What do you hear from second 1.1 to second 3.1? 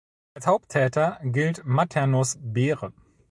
gilt Maternus Bere.